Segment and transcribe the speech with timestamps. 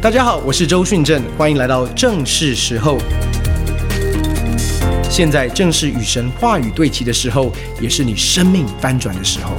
[0.00, 2.98] 大家好，我是周训正，欢迎来到正是时候。
[5.10, 9.56] 现在正是与神话语对齐的时候，也是你生命翻转的时候。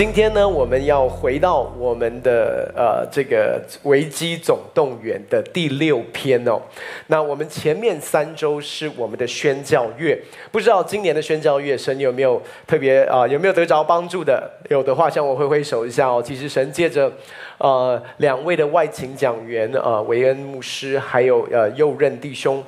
[0.00, 6.58] 今天呢，我们要回到我们的呃这个维基总动员的第六篇哦。
[7.08, 10.18] 那我们前面三周是我们的宣教月，
[10.50, 14.50] 不知道今年的宣教月神有没有特别啊、有没有得着帮助的？
[14.70, 16.22] 有的话向我挥挥手一下哦。
[16.24, 17.12] 其实神借着
[17.58, 22.64] 呃两位的外勤讲员呃维恩牧师还有呃右任弟兄。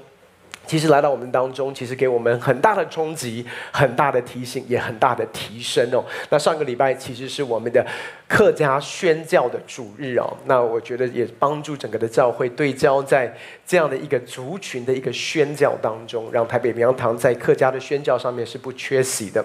[0.65, 6.03] 其实来到我们当中，其实给我们很大的冲击、很大的提醒，也很大的提升哦。
[6.31, 7.85] 那上个礼拜其实是我们的
[8.29, 10.35] 客家宣教的主日哦。
[10.47, 13.35] 那我觉得也帮助整个的教会对焦在
[13.67, 19.45] 这样的一个族群的一个宣教当中，让台北明阳堂在客家的宣教上面是不缺席的。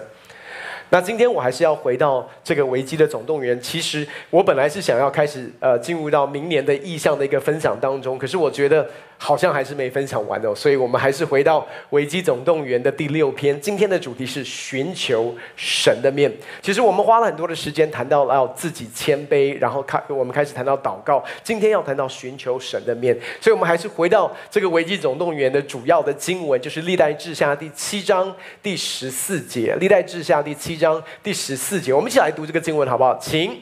[0.90, 3.60] 那今天我还是要回到这个维基的总动员。
[3.60, 8.88] 其实我本来是想要开始呃进入到明年的意向的一个分享当中，可是我觉得。
[9.20, 13.60] 好像还是没分享完哦，所以我们还是回到《维基总动员》的第六篇。
[13.60, 16.32] 今天的主题是寻求神的面。
[16.62, 21.22] 其实我们花了很多的时间谈到要自己谦卑，然后开我们开始谈到祷告。
[21.42, 29.74] 今天要谈到寻求神的面，所以我们还是回到这个《维基总动员》的主要的经文，就是《历代志下》第七章第十四节。
[29.78, 33.18] 《历代志下》第七章第十四节，我们一起来读这个经文好不好？
[33.18, 33.60] 请，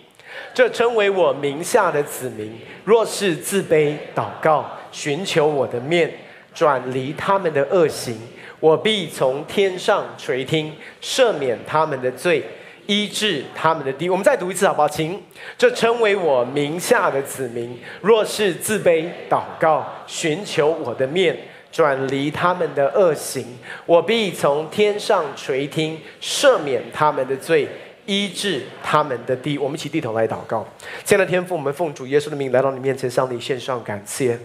[0.55, 4.65] 这称为我名下的子民，若是自卑祷告。
[4.93, 6.11] 寻求我的面，
[6.55, 8.17] 转离他们的恶行，
[8.61, 12.43] 我必从天上垂听，赦免他们的罪，
[12.87, 14.09] 医治他们的地。
[14.09, 14.89] 我们再读一次好不好？
[14.89, 15.23] 请，
[15.59, 21.37] 这称为我名下的子民，若是自卑祷告，寻求我的面，
[21.71, 23.45] 转离他们的恶行，
[23.85, 27.69] 我必从天上垂听，赦免他们的罪，
[28.07, 29.59] 医治他们的地。
[29.59, 30.67] 我们一起低头来祷告。
[31.05, 34.39] 亲爱的天父，我们奉主耶稣的名来到你面前，向你献上感谢。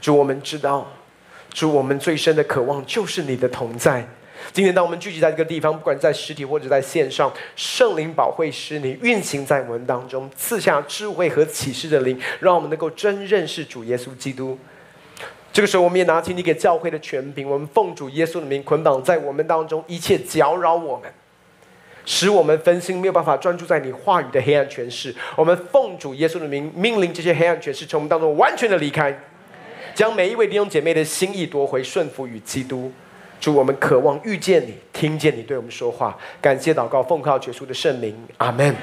[0.00, 0.90] 主，我们知道，
[1.50, 4.06] 主，我们最深的渴望就是你的同在。
[4.52, 14.58] 今天，当我们聚集在这个地方，不管在实体或者在线上，圣灵保惠师你运行在我们当中，赐下智慧和启示的灵，让我们能够真认识主耶稣基督。
[15.52, 21.10] 这个时候，我们也拿起你给教会的权柄，我们奉主耶稣的名捆绑在我们当中一切搅扰我们，
[22.06, 25.14] 使我们分心没有办法专注在你话语的黑暗权势。
[25.36, 29.14] 我们奉主耶稣的名命令这些黑暗权势从我们当中完全的离开。
[29.94, 32.92] 将每一位弟兄姐妹的心意夺回，顺服与基督。
[33.40, 36.16] 主，我们渴望遇见你，听见你对我们说话。
[36.40, 38.76] 感谢祷告，奉靠耶稣的圣名，阿门。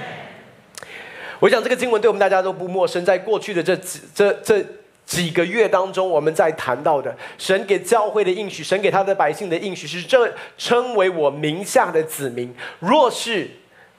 [1.40, 3.06] 我想这个经文对我们大家都不陌生。
[3.06, 4.66] 在过去的这几这这
[5.06, 13.50] 几个月当中，我们在谈到的神给教会的应许，神给他的百姓的应许是：这称为我名下的子民，若是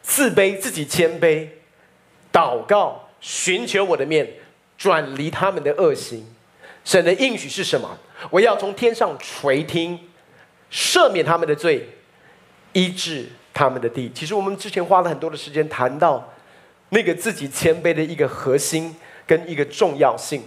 [0.03, 1.47] 自卑自己谦卑，
[2.33, 4.29] 祷告寻求我的面，
[4.79, 6.27] 转离他们的恶行。
[6.85, 7.99] 神的应许是什么？
[8.31, 9.99] 我要从天上垂听，
[10.73, 11.89] 赦免他们的罪，
[12.73, 14.11] 医治他们的地。
[14.15, 16.33] 其实我们之前花了很多的时间谈到
[16.89, 18.95] 那个自己谦卑的一个核心
[19.27, 20.43] 跟一个重要性。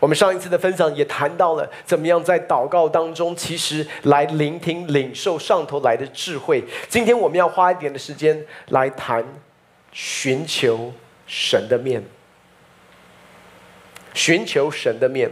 [0.00, 6.62] 我们上一次的分享也谈到了怎么样在祷告当中，其实来聆听、领受上头来的智慧。
[6.88, 9.24] 今天我们要花一点的时间来谈
[9.92, 10.92] 寻求
[11.26, 12.02] 神的面。
[14.14, 15.30] 寻求神的面，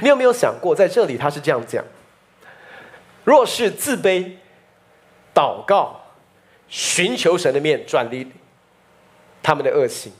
[0.00, 1.84] 你有没有想过，在这里他是这样讲：
[3.22, 4.32] 若是自卑、
[5.34, 6.00] 祷告、
[6.68, 8.26] 寻求神的面，转离
[9.42, 10.10] 他们的恶行。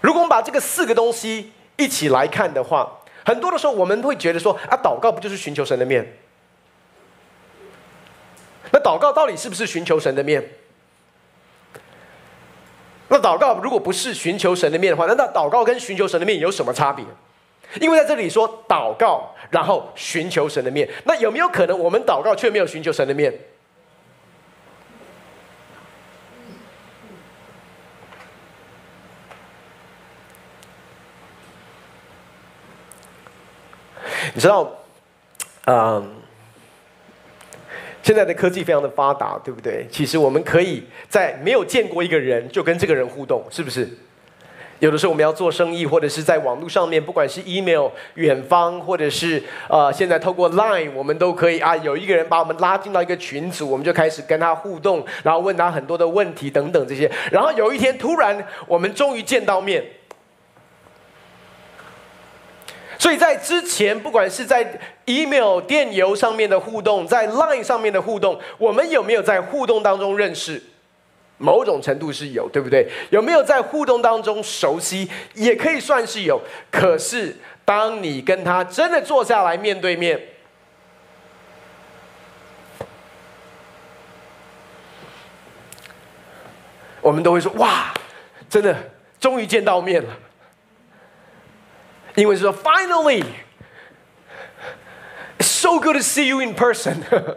[0.00, 6.18] 如果我们把这个四个东西一起来看的话，很多的时候我们会觉得说啊，祷告不就是寻求神的面？
[8.70, 10.46] 那祷告到底是不是寻求神的面？
[13.08, 17.02] 那祷告如果不是寻求神的面的话，那那祷告跟寻求神的面有什么差别？
[17.80, 23.32] 因为在这里说祷告，然后寻求神的面，那有没有可能我们祷告却没有寻求神的面？
[34.34, 34.70] 你知道，
[35.66, 36.14] 嗯。
[38.00, 39.86] 现在的科技非常的发达，对不对？
[39.90, 43.86] 其实我们可以在没有见过一个人就跟这个人互动，是不是？
[44.78, 57.10] 有的时候我们要做生意，或者是在网络上面，不管是 email 远方，或者是呃，现在透过 Line，我们都可以啊，有一个人把我们拉进到一个群组，我们就开始跟他互动，然后问他很多的问题等等这些。
[57.30, 59.84] 然后有一天突然我们终于见到面。
[62.98, 70.60] 所以在之前，不管是在 email 电邮上面的互动，在 line 上面的互动，我们有没有在互动当中认识？
[71.40, 72.88] 某种程度是有，对不对？
[73.10, 76.40] 有没有在互动当中熟悉，也可以算是有。
[76.72, 80.20] 可是，当你跟他真的坐下来面对面，
[87.00, 87.94] 我们都会说：“哇，
[88.50, 88.76] 真的，
[89.20, 90.08] 终于见到面了。”
[92.18, 93.22] 因为是说：“Finally,
[95.38, 96.96] So good to see you in person。”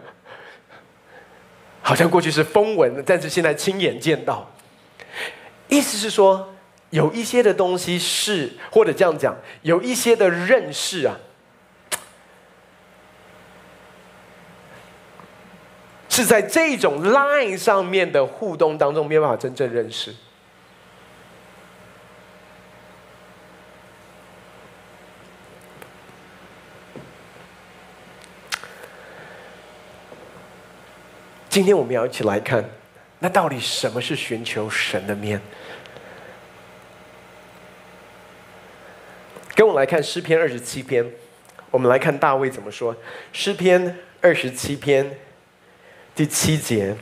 [1.82, 4.50] 好像过去是风闻，但是现在亲眼见到。
[5.68, 6.52] 意思是说，
[6.90, 11.16] 有一些的东西是，或者这样讲，有一些的认识啊，
[16.08, 20.12] 是在这种 line 上面的互动当中没有办法真正认识。
[31.52, 32.64] 今天我们要一起来看，
[33.18, 35.38] 那到底什么是寻求神的面？
[39.54, 41.04] 跟我来看诗篇二十七篇，
[41.70, 42.96] 我们来看大卫怎么说。
[43.34, 45.18] 诗篇二十七篇
[46.14, 46.96] 第七节，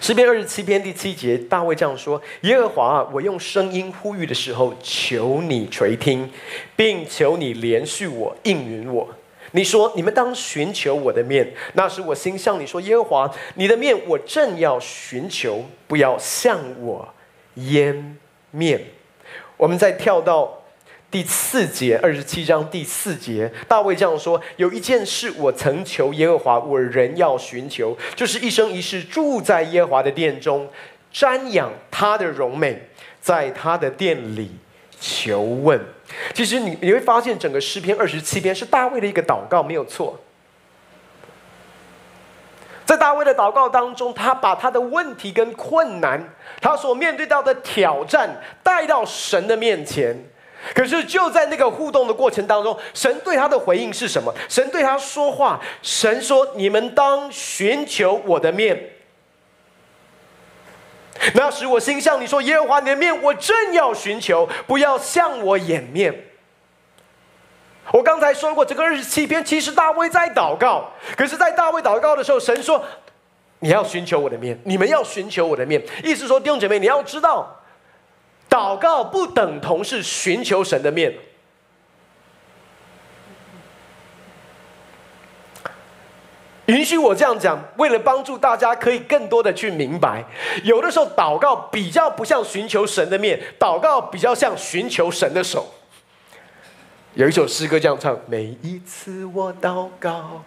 [0.00, 6.30] 诗篇二十七篇第七节，大卫这样说：耶和华，我用声音呼吁的时候，求你垂听，
[6.76, 9.12] 并求你怜恤我，应允我。
[9.52, 17.14] 你说：“你们当寻求我的面。”那时我心向你说：“耶和华，你的面我正要寻求，不要向我
[17.54, 18.18] 掩
[18.50, 18.84] 面。”
[19.56, 20.62] 我们再跳到
[21.10, 30.68] 第四节，二十七章第四节，大卫这样说：“有一件事我曾求耶和华，我仍要寻求，就是一生一世住在耶和华的殿中，
[31.12, 32.88] 瞻仰他的荣美，
[33.20, 34.50] 在他的殿里
[35.02, 35.80] 求问。”
[36.32, 40.20] 其实你你会发现，整个诗篇二十七篇是大卫的一个祷告，没有错。
[42.84, 46.22] 在大卫的祷告当中，他把他的问题跟困难，
[46.60, 50.16] 他所面对到的挑战带到神的面前。
[50.74, 54.32] 可是就在那个互动的过程当中，神对他的回应是什么？
[54.48, 58.90] 神对他说话，神说：“你们当寻求我的面。”
[61.34, 66.14] 那时我心向你说：“耶和华，你的面我正要寻求，不要向我掩面。”
[67.92, 72.82] 我刚才说过，这个二十七篇其实大卫在祷告，可是，在大卫祷告的时候，神说
[73.60, 77.60] ：“你要寻求我的面，你们要寻求我的面。”意思说，弟兄姐妹，你要知道，
[78.48, 81.12] 祷告不等同是寻求神的面。
[86.66, 90.24] 允许我这样讲，为了帮助大家可以更多的去明白，
[90.62, 95.66] 有的时候祷告比较不像寻求神的面，祷告比较像寻求神的手。
[97.14, 100.44] 有一首诗歌这样唱：每一次我祷告，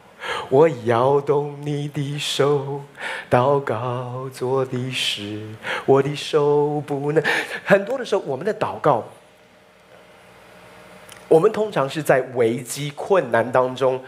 [0.49, 2.81] 我摇动你的手，
[3.29, 5.45] 祷告做的事，
[5.85, 7.21] 我的手不能。
[7.65, 9.03] 很多的时候，我们的祷告，
[11.27, 14.01] 我们通常是在危机困难当中。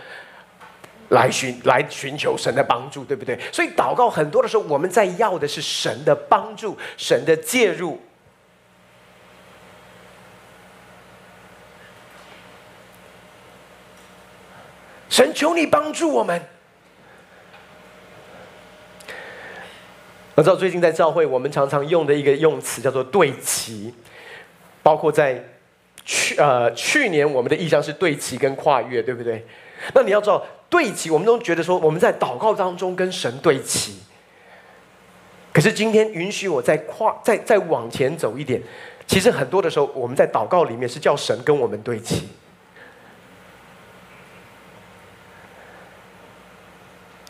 [1.10, 3.40] 来寻来寻求神的帮助，对不对？
[3.52, 8.02] 所以祷告很多的时候，我们在要的是神的帮助，神的介入。
[15.10, 16.42] 神求你帮助我们。
[20.36, 23.96] 我知道最近在教会，我们常常用的一个用词叫做对齐，
[24.84, 25.42] 包括在
[26.04, 29.48] 去呃去年我们的意象是对齐跟跨越，对不对？
[29.96, 30.46] 那你要知道。
[30.70, 34.00] 对齐，我们都觉得说我们在祷告当中跟神对齐。
[35.54, 38.62] 可是今天允许我再跨、再再往前走一点，
[39.08, 42.28] 其实很多的时候我们在祷告里面是叫神跟我们对齐。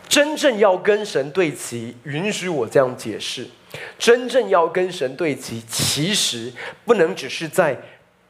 [0.10, 3.48] 真正要跟神对齐，允许我这样解释：
[4.00, 6.52] 真正要跟神对齐，其实
[6.86, 7.80] 不能只是在。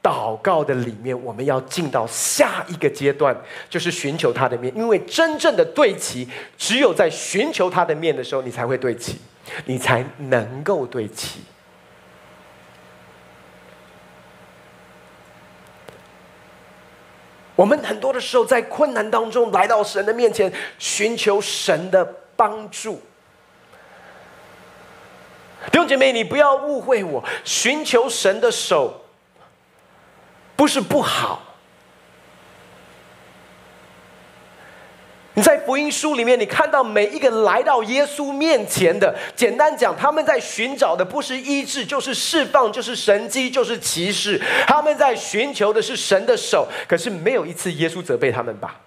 [0.08, 3.36] 祷告的里面，我们要进到下一个阶段，
[3.70, 4.74] 就是寻求他的面。
[4.74, 6.26] 因为真正的对齐，
[6.58, 9.18] 只有在寻求他的面的时候，你才会对齐，
[9.66, 11.42] 你才能够对齐。
[17.58, 20.50] 我们很多的时候在困难当中来到神的面前，
[20.80, 22.06] 寻求神的
[22.38, 23.02] 帮助。
[25.70, 29.04] 弟兄姐妹，你不要误会我，寻求神的手。
[30.58, 31.44] 不是不好。
[35.36, 44.42] 你在福音书里面，你看到每一个来到耶稣面前的，简单讲，他们在寻找的不是医治，就是释放，就是神迹，就是奇事。
[44.66, 48.82] 他们在寻求的是神的手，可是没有一次耶稣责备他们吧？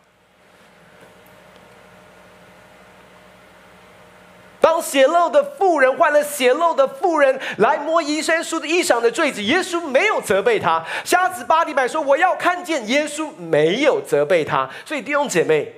[4.60, 10.84] 当血漏的妇人，患了血漏的妇人来摸以赛亚书的衣裳的坠子，耶稣没有责备他。
[11.04, 14.68] 瞎子巴底买说：“我要看见。”耶稣没有责备他。
[14.84, 15.74] 所以弟兄姐妹，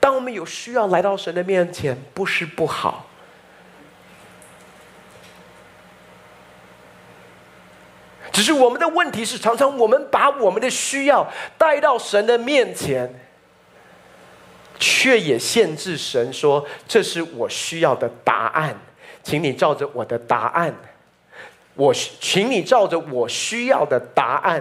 [0.00, 3.06] 当我们有需要来到神的面前，不是不好。
[8.32, 13.21] 只是我们的问题是，常常我们把我们的需要带到神的面前，
[14.82, 18.76] 却也限制神说：“这是我需要的答案，
[19.22, 20.74] 请你照着我的答案，
[21.74, 24.60] 我请你照着我需要的答案，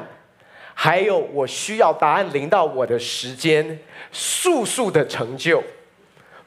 [0.76, 3.80] 还有我需要答案临到我的时间，
[4.12, 5.64] 速速的成就。”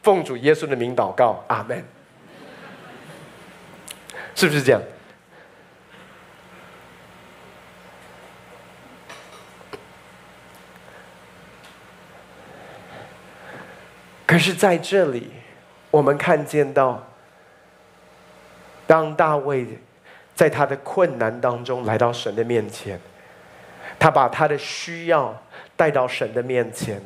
[0.05, 1.85] 奉主耶稣的名祷告，阿门。
[4.37, 4.81] 是不是这样？
[14.35, 15.31] 可是在这里，
[15.93, 17.01] 我们看见到，
[18.85, 19.65] 当大卫
[20.35, 22.99] 在他的困难当中来到神的面前，
[23.97, 25.41] 他把他的需要
[25.77, 27.01] 带到神的面前，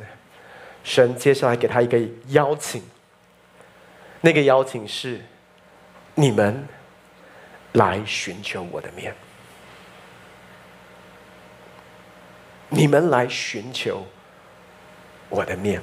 [0.83, 2.83] 神接下来给他一个邀请，
[4.23, 5.21] 那个邀请是：
[6.15, 6.67] 你们
[7.73, 9.15] 来寻求我的面，
[12.71, 14.07] 你们来寻求
[15.29, 15.83] 我的面。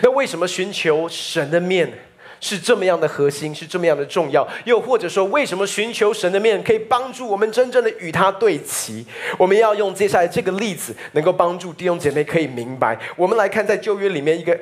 [0.00, 1.92] 那为什么寻求神的面
[2.40, 4.46] 是这么样的核心，是这么样的重要？
[4.64, 9.06] 又或者说，为什么寻求神的面可以帮助我们真正的与他对齐？
[9.38, 12.98] 我们要用接下来这个例子，能够帮助弟兄姐妹可以明白。
[13.16, 14.58] 我们来看在旧约里面一个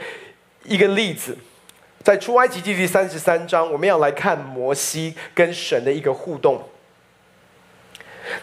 [0.65, 1.37] 一个例子，
[2.03, 6.63] 在出埃及记第三十三章，我们要来看摩西跟神的一个互动。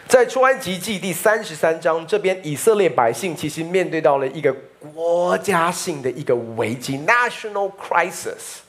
[0.08, 4.54] 在出埃及记第三十三章这边，以色列百姓其实面对到了一个
[4.94, 8.60] 国家性的一个危机 （national crisis）。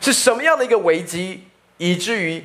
[0.00, 1.44] 是什么样的一个危机，
[1.76, 2.44] 以至于？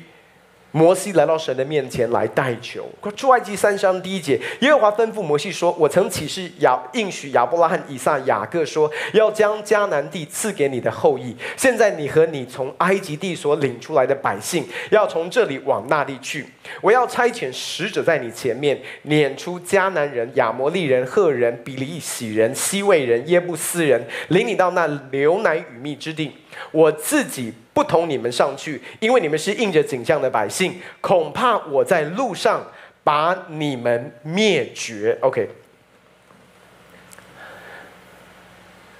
[0.74, 2.84] 摩西来到神的面前来代求。
[3.14, 11.36] 出埃及三章第一节，耶和华吩咐摩西说：“我曾启示亚应许亚伯拉罕、以撒、雅各说，要将迦南地赐给你的后裔。
[11.56, 16.44] 现在你和你从埃及地所领出来的百姓，要从这里往那里去。
[16.80, 26.32] 我要差遣使者在你前面，撵出迦南人、亚摩利人、赫人、比利洗人、西魏人、耶布斯人，领你到那流奶与蜜之地。
[26.72, 32.64] 我自己。”不同你们上去，因为你们是应着景象的百姓，恐怕我在路上
[33.02, 35.18] 把你们灭绝。
[35.20, 35.48] OK，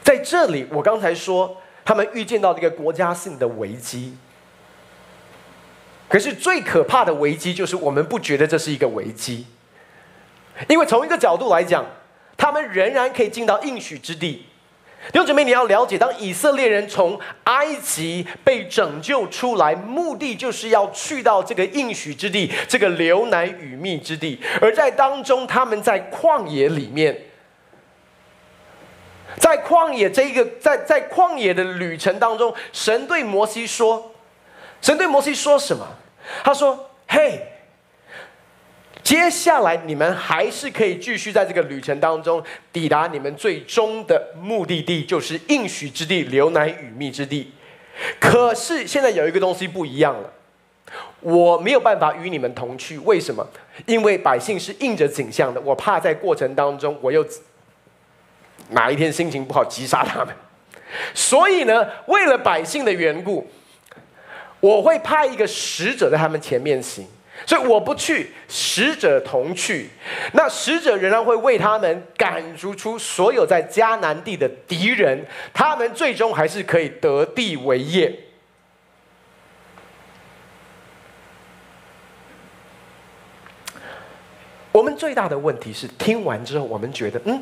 [0.02, 4.16] 在这里，我刚才说他们预见到这个国家性的危机，
[6.08, 9.46] 可是最可怕的危机就是我们不觉得这是一个危机，
[10.68, 11.86] 因为从一个角度来讲，
[12.36, 14.46] 他们仍然可以进到应许之地。
[15.12, 24.40] 弟兄姊妹，你要了解，当以色列人从埃及被拯救出来，目的就是要去到这个应许之地，这个流奶与蜜之地。
[24.60, 27.16] 而在当中，他们在旷野里面，
[29.38, 34.12] 在旷野这一个在在旷野的旅程当中，神对摩西说
[34.80, 35.86] ：“神对摩西说什么？
[36.42, 37.40] 他说：‘嘿。’”
[39.04, 42.42] 接下来，你们还是可以继续在这个旅程当中
[42.72, 47.52] 抵达你们最终的目的地，就是应许之地、流奶与蜜之地。
[48.18, 50.32] 可是现在有一个东西不一样了，
[51.20, 52.98] 我没有办法与你们同去。
[53.00, 53.46] 为什么？
[53.84, 57.24] 因为百姓是应着景象的，我怕在过程当中我又
[58.70, 60.34] 哪一天心情不好击杀他们。
[61.12, 63.46] 所以呢，为了百姓的缘故，
[64.60, 67.06] 我会派一个使者在他们前面行。
[67.46, 69.90] 所以我不去，使者同去。
[70.32, 78.20] 那使者仍然会为他们赶逐出所有在迦南地的敌人，他们最终还是可以得地为业。
[84.72, 87.40] 我们最大的问题是，听完之后我们觉得，嗯，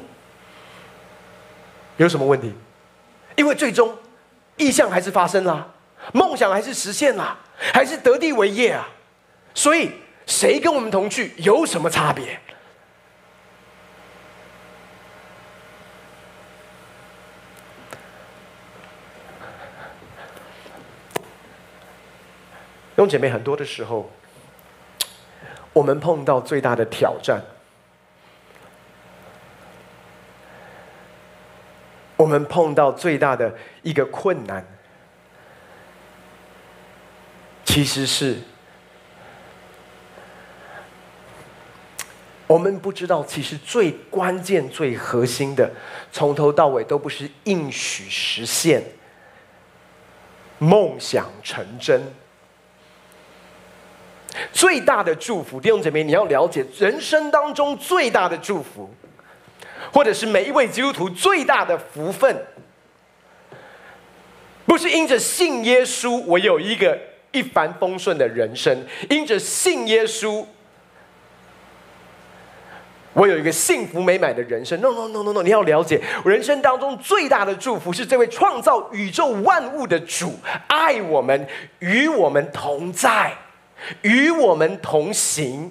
[1.97, 2.53] 有什么问题？
[3.37, 3.97] 因为最终
[4.57, 5.73] 意向还是发生了，
[6.13, 7.39] 梦想还是实现了，
[7.73, 8.87] 还是得地为业啊。
[9.55, 9.93] 所以，
[10.27, 12.41] 谁跟我们同去有什么差别？
[22.95, 24.11] 弟兄姐妹，很多的时候，
[25.73, 27.43] 我们碰到最大的挑战，
[32.17, 34.65] 我们碰到最大的一个困难，
[37.65, 38.43] 其实是。
[42.53, 45.71] 我们不知道，其实最关键、最核心的，
[46.13, 48.83] 从头到尾都不是应许实现、
[50.59, 52.03] 梦想成真。
[54.53, 58.91] 最大的祝福，弟兄姐妹，你要了解，人生当中最大的祝福，
[59.91, 62.37] 或者是每一位基督徒最大的福分，
[64.67, 66.99] 不是因着信耶稣，我有一个
[67.31, 68.77] 一帆风顺的人生；
[69.09, 70.45] 因着信耶稣，
[73.15, 74.81] 我有一个幸福美满的人生。
[74.81, 75.43] No，No，No，No，No！
[75.43, 80.35] 你要了解，我人生当中最大的祝福是这位创造宇宙万物的主
[80.67, 81.47] 爱我们，
[81.81, 83.33] 与我们同在。
[84.03, 85.69] 与我们同行，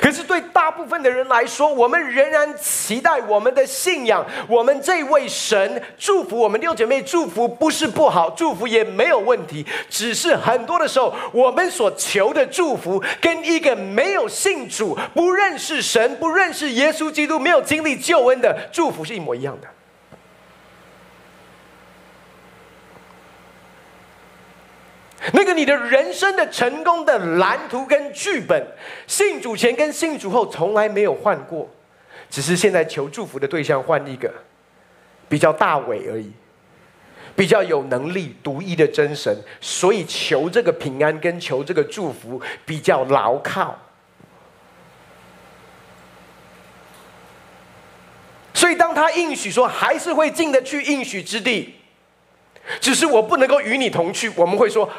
[0.00, 19.68] 可是对大部分的人来说，我们仍然期待我们的信仰，我们这位神祝福我们六姐妹，祝福不是不好，祝福也没有问题，只是很多的时候，我们所求的祝福，跟一个没有信主、不认识神、不认识耶稣基督、没有经历救恩的祝福是一模一样的。
[25.32, 28.62] 那个你的人生的成功的蓝图跟剧本，
[29.06, 31.68] 信主前跟信主后从来没有换过，
[32.28, 34.30] 只是现在求祝福的对象换一个，
[35.28, 36.30] 比较大尾而已，
[37.34, 43.78] 比较有能力、独一的真神，所以求这个平安跟求这个祝福比较牢靠。
[48.52, 51.76] 所以当他应许说还是会进得去应许之地，
[52.78, 54.90] 只是我不能够与你同去，我们会说。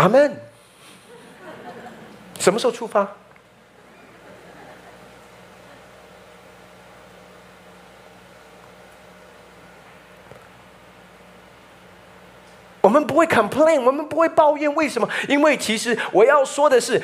[0.00, 0.34] 阿门。
[2.38, 3.06] 什么时候出发？
[12.80, 15.06] 我们不会 complain，我们不会抱怨，为什么？
[15.28, 16.98] 因为其实我要说的是，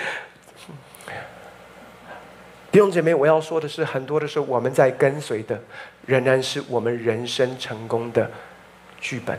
[2.72, 5.60] 弟兄姐妹，我要说的是，很多的时候我们在跟随的，
[6.06, 8.30] 仍然是我们人生成功的
[8.99, 9.38] 剧本。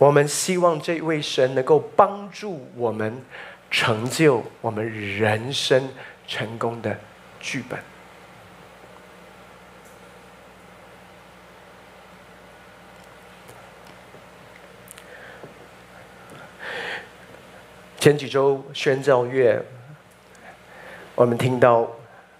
[0.00, 3.22] 我们希望这位神能够帮助我们
[3.70, 5.90] 成就我们人生
[6.26, 6.98] 成功的
[7.38, 7.78] 剧本。
[17.98, 19.62] 前几周宣教月，
[21.14, 21.86] 我们听到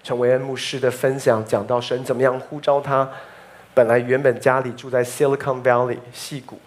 [0.03, 3.07] 陈维恩牧师的分享，讲到神怎么样呼召他，
[3.75, 6.59] 本来原本家里住在 Silicon Valley 矽谷。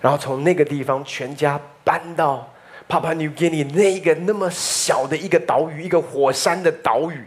[0.00, 2.52] 然后从那个地方全家搬到
[2.88, 7.24] Papua New Guinea 那一个那么小的一个岛屿，一个火山的岛屿，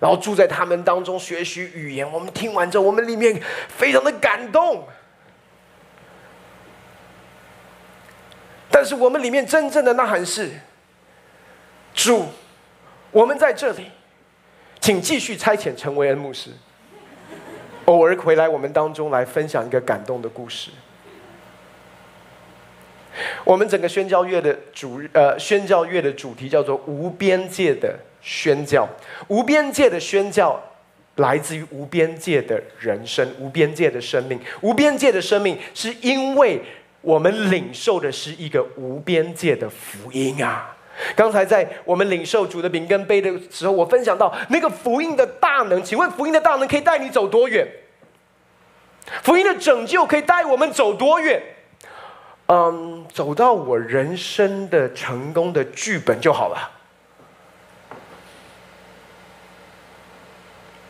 [0.00, 2.10] 然后住在他们当中学习语言。
[2.10, 4.84] 我们听完之后，我们里面非常的感动。
[8.70, 10.50] 但是我们里面真正的呐喊是：
[11.94, 12.26] 主，
[13.10, 13.90] 我们在这里，
[14.80, 16.50] 请继续差遣陈维恩牧师，
[17.84, 20.70] 偶尔回来我们当中来分享一个感动的故事。
[23.44, 28.88] 我们整个宣教月的主呃，宣教月的主题叫做“无边界的宣教”。
[29.28, 30.60] 无边界的宣教
[31.16, 34.40] 来自于无边界的人生，无边界的生命。
[34.60, 36.60] 无边界的生命是因为
[37.00, 40.76] 我们领受的是一个无边界的福音啊！
[41.16, 45.82] 刚才在我们领受主的饼跟杯的时候，我分享到那个福音的大能。
[45.82, 47.66] 请问福音的大能可以带你走多远？
[49.22, 51.42] 福音的拯救可以带我们走多远？
[52.46, 56.70] 嗯，走到我人生的成功的剧本就好了。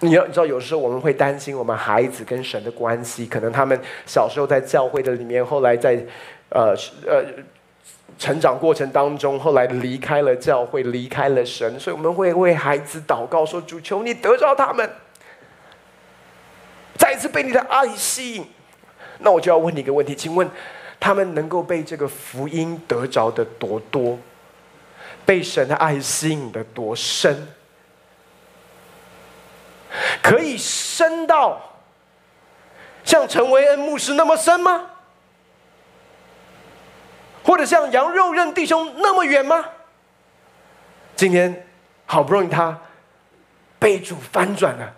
[0.01, 6.05] 你要你知道，有时候我们会担心我们孩子跟神的关系，可能他们小时候在教会的里面，后来在
[6.49, 6.75] 呃
[7.07, 7.25] 呃
[8.19, 14.91] 成长过程当中，后来离开了教会，离开了神，所以我们会为孩子祷告，说主求你得着他们，
[16.99, 18.45] 再一次被你的爱吸引。
[19.21, 20.51] 那我就要问你一个问题，请问？
[21.05, 24.17] 他们能够被这个福音得着的多多，
[25.27, 27.49] 被神的爱吸引的多深，
[30.23, 31.61] 可以深到
[33.03, 34.91] 像陈维恩牧师那么深吗？
[37.43, 39.65] 或者像杨肉任弟兄那么远吗？
[41.17, 41.67] 今天
[42.07, 42.79] 好不容易他
[43.81, 44.95] 被主翻转了，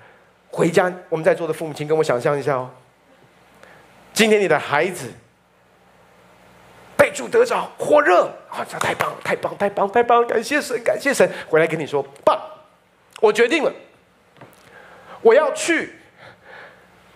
[0.50, 2.70] 回家，我们在座的父母亲跟我想象一下哦，
[4.12, 5.10] 今天你的孩子。
[7.04, 8.64] 被主得着，火热啊！
[8.66, 10.26] 这太棒了，太棒，太棒，太棒！
[10.26, 11.30] 感谢神，感谢神！
[11.50, 12.40] 回来跟你说，爸，
[13.20, 13.70] 我决定了，
[15.20, 15.98] 我要去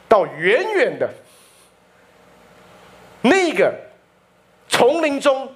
[0.07, 1.11] 到远远的
[3.23, 3.75] 那个
[4.69, 5.51] 丛林中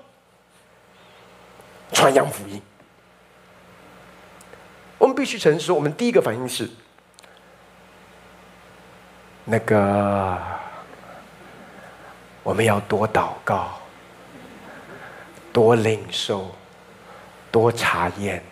[1.92, 2.62] 传扬福音。
[4.96, 6.70] 我们必须承认说，我们第一个反应是
[9.44, 10.38] 那个
[12.42, 13.78] 我们要多祷告，
[15.52, 16.50] 多领受，
[17.50, 18.42] 多查验。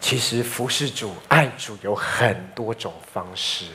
[0.00, 3.66] 其实服侍主、爱主有很多种方式。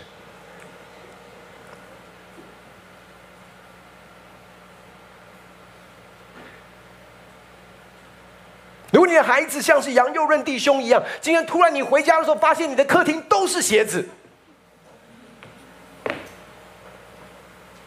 [8.91, 14.09] 如果你的孩子像是杨佑润弟兄一样，今天突然你回家的时候，发现你的客厅都是鞋子，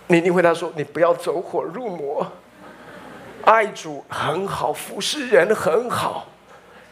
[0.06, 2.30] 你一定会他说：“你不要走火入魔，
[3.44, 6.29] 爱主很好，服侍人很好。”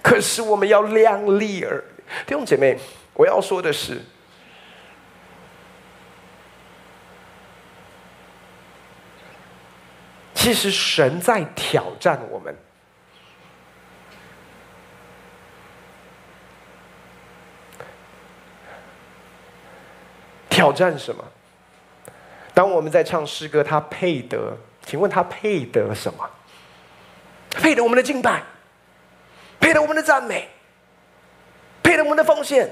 [0.02, 1.82] 可是我们要量力而，
[2.26, 2.78] 弟兄姐妹，
[3.14, 4.00] 我要说的是，
[10.34, 12.56] 其实神在挑战我们。
[20.48, 21.22] 挑战什么？
[22.54, 24.56] 当我们在唱诗歌，他配得？
[24.82, 26.28] 请问他配得什么？
[27.50, 28.42] 配得我们的敬拜。
[29.60, 30.48] 配得我们的赞美，
[31.82, 32.70] 配得我们的奉献。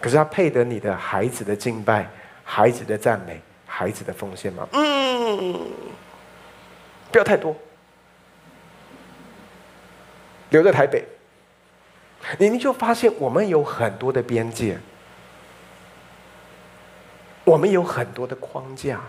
[0.00, 2.10] 可是他配得你的孩子的敬拜、
[2.42, 4.68] 孩子的赞美、孩子的奉献吗？
[4.72, 5.70] 嗯，
[7.12, 7.56] 不要太多，
[10.50, 11.04] 留在台北，
[12.38, 14.78] 你你就发现我们有很多的边界。
[17.50, 19.00] 我们有很多的框架，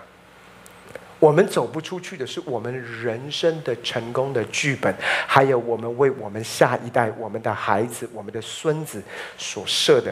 [1.19, 2.73] 我们走不出去的是我们
[3.03, 4.91] 人生的成功的剧本，
[5.27, 8.99] 还有我们为我们下一代、我们的孩子、我们的孙子
[9.37, 10.11] 所设的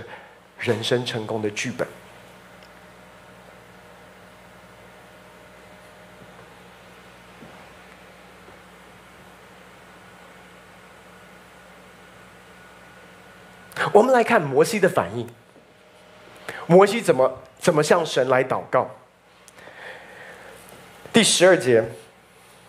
[0.60, 1.88] 人生成功的剧本。
[13.92, 15.28] 我们来看摩西的反应，
[16.68, 17.42] 摩西怎么？
[17.60, 18.90] 怎么向神来祷告？
[21.12, 21.84] 第十二节，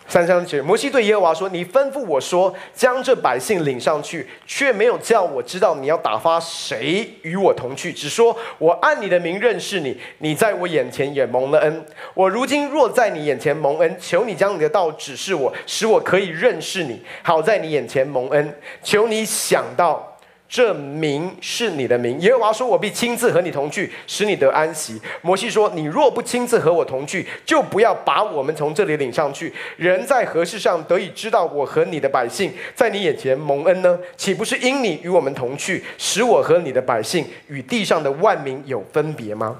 [0.07, 11.85] 三章节，摩西对耶和华说：“你吩咐我说，将这百姓领上去，却没有叫我知道你要打发谁与我同去，只说我按你的名认识你，你在我眼前也蒙了恩。
[12.13, 18.59] 我如今若在你眼前蒙恩，求你将你的道指示我，使我可以认识你，好在你眼前蒙恩。
[18.83, 20.07] 求你想到。”
[20.51, 29.53] 这名是你的名，耶和华说：“我必亲自和你同去，使你得安息。”摩西说：“你若不亲自和我同去，就不要把我们从这里领上去。
[29.77, 33.97] 人在何事上得以知道我和你的百姓在你眼前蒙恩呢？
[34.17, 39.55] 岂不是因你与我们同去，使我和你的百姓与地上的万民有分别吗？”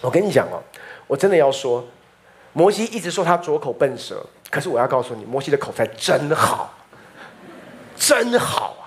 [0.00, 0.62] 我跟你讲哦，
[1.08, 1.84] 我真的要说，
[2.52, 6.72] 摩西一直说他拙口笨舌，可是我要告诉你，摩西的口才真好，
[7.96, 8.84] 真好。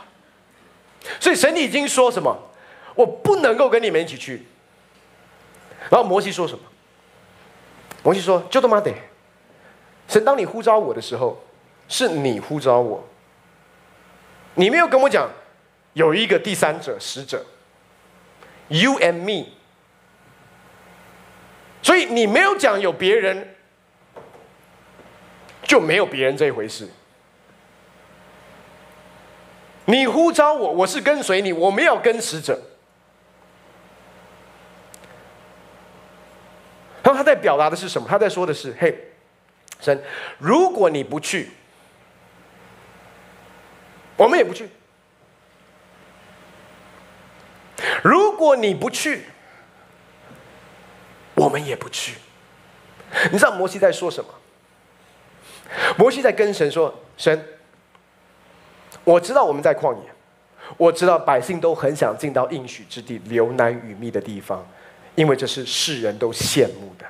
[1.19, 2.38] 所以神已经说什么？
[2.95, 4.45] 我不能够跟你们一起去。
[5.89, 6.63] 然后摩西说什么？
[8.04, 8.93] 摩西说：“就他妈的，
[10.08, 11.41] 神，当你呼召我的时候，
[11.88, 13.06] 是你呼召我，
[14.56, 15.30] 你没有跟我讲
[15.93, 17.45] 有一个第三者使者
[18.69, 19.50] ，you and me。
[21.82, 23.56] 所以你没有讲有别人，
[25.63, 26.89] 就没有别人这一回事。”
[29.89, 32.62] 你呼召我，我是跟随你，我没有跟使者。
[37.02, 38.08] 然后他在表达的是什么？
[38.08, 38.95] 他在说的是：嘿，
[39.82, 39.99] 神，
[40.38, 41.49] 如果你不去，
[44.15, 44.67] 我们也不去；
[48.04, 49.25] 如果你不去，
[51.34, 52.13] 我们也不去。
[53.32, 54.32] 你知道摩西在说什么？
[55.97, 57.43] 摩西在跟神说：神。
[59.04, 60.02] 我知道我们在旷野，
[60.78, 64.67] 我知道百姓都很想进到应许之地，流奶与蜜的地方，
[65.15, 67.06] 因为这是世人都羡慕的。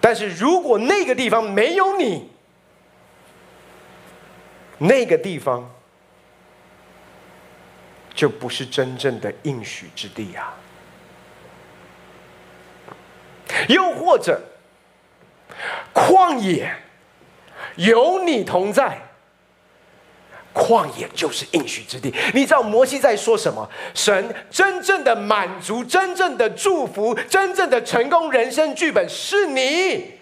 [0.00, 2.30] 但是如果那个地方没有你，
[4.78, 5.70] 那个地方
[8.14, 10.56] 就不是真正的应许之地啊。
[13.68, 14.40] 又或者
[15.92, 16.74] 旷野。
[17.80, 18.98] 有你同在，
[20.52, 22.14] 旷野就是应许之地。
[22.34, 23.68] 你知道摩西在说什么？
[23.94, 30.12] 神真正的满足、真正的祝福、真正的成功人生剧本是你。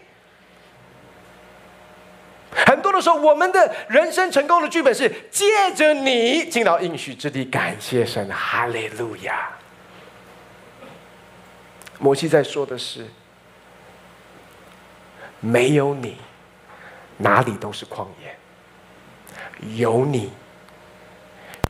[2.50, 5.44] 很多的时候，我们的人生成功的剧本是借
[5.74, 9.50] 着你进到应许之地，感谢神，哈利路亚。
[11.98, 13.06] 摩西在说的是，
[15.40, 16.16] 没有你，
[17.18, 18.30] 哪里都是旷野；
[19.76, 20.32] 有你，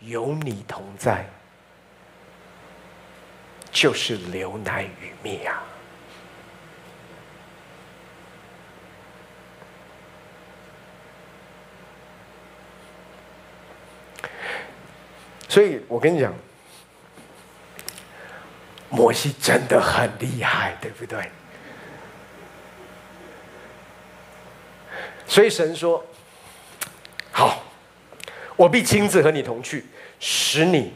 [0.03, 1.27] 有你同在，
[3.73, 5.63] 就是流奶与蜜啊。
[15.49, 16.33] 所以我跟你讲，
[18.91, 21.31] 摩西真的很厉害，对不对？
[25.29, 26.05] 所以神说
[27.31, 27.63] ：“好，
[28.57, 29.85] 我必亲自和你同去，
[30.19, 30.93] 使你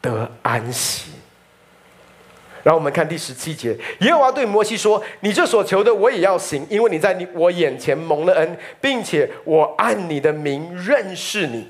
[0.00, 1.12] 得安息。”
[2.64, 11.68] 然后我们看第十七节，耶和华对摩西说：“你这所求的，我也要行，因为你在你我眼前蒙了恩，并且我按你的名认识你。”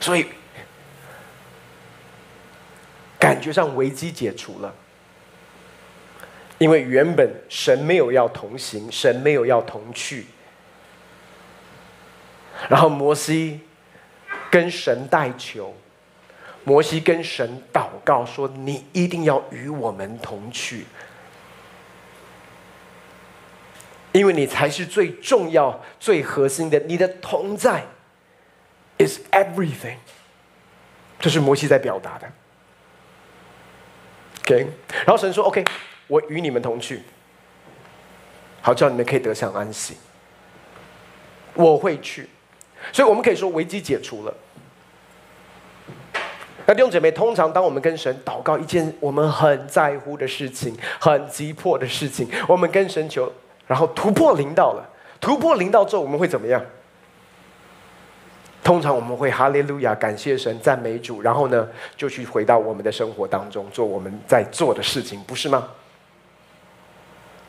[0.00, 0.26] 所以，
[3.18, 4.74] 感觉上危机解除了，
[6.62, 10.26] 因为原本神没有要同行，神没有要同去，
[12.68, 13.58] 然后摩西
[14.48, 15.74] 跟神代求，
[16.62, 20.86] 摩西跟神祷告说：“你一定要与我们同去，
[24.12, 27.84] 因为你才是最重要、最核心的，你的同在。”
[29.04, 29.96] is everything，
[31.18, 32.32] 这是摩西在表达的。
[34.42, 34.68] OK，
[35.04, 35.64] 然后神说：“OK，
[36.12, 37.00] 我与你们同去，
[38.60, 39.96] 好叫你们可以得享安息。
[41.54, 42.28] 我会去，
[42.92, 44.34] 所以我们可以说危机解除了。
[46.66, 53.32] 那弟兄姐妹，通常当我们跟神祷告一件我们很在乎的事情、很急迫的事情，我们跟神求，
[53.66, 54.86] 然后突破临到了，
[55.18, 56.62] 突破临到之后，我们会怎么样？”
[58.62, 65.70] 通常我们会哈利路亚，感谢神，赞美主，然后呢，就去回到我们的生活当中，做我们在做的事情，不是吗？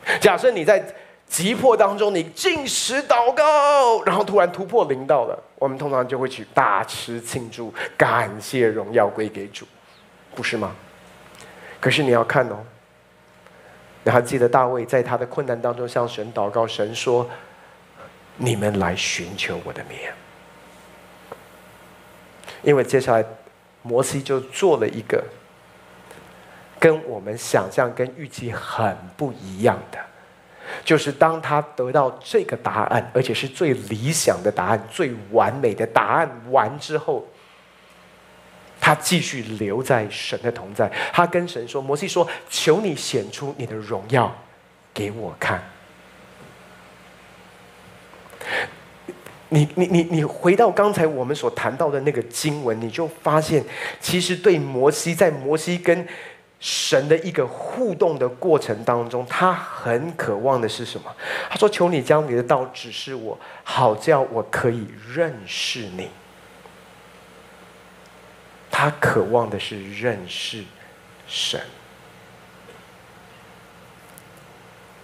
[0.20, 0.84] 假设你在
[1.26, 9.66] 急迫当中，你进食祷告，然后突然突破临到了，我们通常就会去大吃庆祝，感谢荣耀归给主，
[10.34, 10.74] 不是吗？
[11.80, 12.58] 可是你要看哦，
[14.04, 17.28] 你还记得大卫在他的困难当中向神祷告，神说
[18.36, 20.12] ：“你们来寻求我的面。”
[22.62, 23.24] 因为接下来，
[23.82, 25.22] 摩西就做了一个
[26.84, 29.98] 跟我们想象、跟预期很不一样的，
[30.84, 37.26] 就是当他得到这个答案，而且是最理想的答案、最完美的答案完之后，
[38.78, 40.92] 他继续留在神的同在。
[41.10, 44.30] 他跟神说：“摩西说，求你显出你的荣耀
[44.92, 45.62] 给我看。”
[49.48, 53.64] 你你你你回到刚才我们所谈到的那个经文，你就发现，
[54.00, 56.06] 其实对摩西，在摩西跟
[56.64, 61.14] 神的一个互动的过程当中，他很渴望的是什么？
[61.50, 66.08] 他说：“求你将你的道指示我，好叫我可以认识你。”
[68.72, 70.64] 他渴望的是认识
[71.28, 71.60] 神。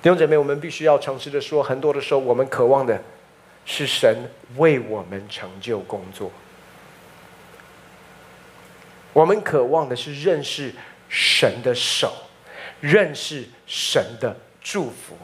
[0.00, 2.98] 弟兄姐妹，我们必须要诚实的说，很多的时候，我们渴望的。
[3.66, 6.32] 是神为我们成就工作，
[9.12, 10.74] 我们渴望的是认识
[11.10, 12.10] 神的手，
[12.80, 15.18] 认识神的祝福。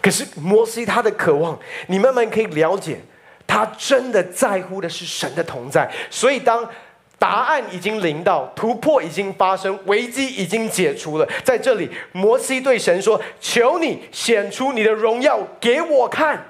[0.00, 3.00] 可是摩西他的渴望，你慢慢可以了解，
[3.46, 6.70] 他真的在乎的是神的同在，所以当。
[7.16, 11.26] 答案已经临到，突破已经发生，危机已经解除了。
[11.42, 16.44] 在这里，摩西对神说：“求你显出你的荣耀给我看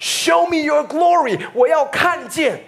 [0.00, 2.60] ，Show me your glory，我要看见。”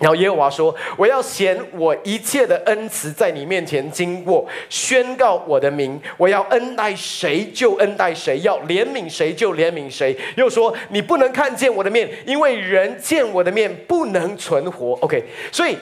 [0.00, 6.00] 然后耶和华说：“我要显我一切的恩慈在你面前经过，宣告我的名。
[6.16, 10.16] 我要恩待谁就恩待谁，要怜悯谁就怜悯谁。
[10.36, 14.94] 又说你不能看见我的面，因为人见我的面不能存活。
[15.02, 15.78] ”OK，所以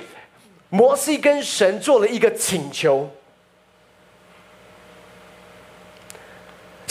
[0.68, 3.08] 摩西跟神做了一个请求。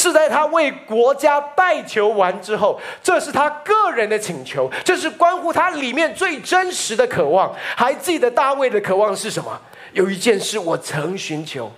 [0.10, 7.56] 是在他为国家代求完之后，这是他个人的请求，这是关乎他里面最真实的渴望。
[7.76, 9.60] 还记得大卫的渴望是什么？
[9.94, 11.72] 有一件事我曾寻求，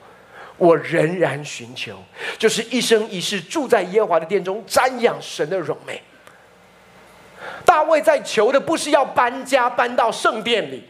[0.58, 1.96] 我仍然寻求，
[2.38, 6.02] 就是一生一世住在耶和华的殿中，瞻仰神的荣美。
[7.64, 10.84] 大卫在求的不是要搬家搬到圣殿里，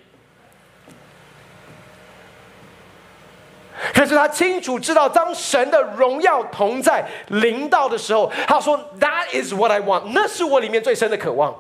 [4.02, 11.56] 可是他清楚知道，当神的荣耀同在临到的时候，他说：“That is what I want。”那是我里面最深的渴望。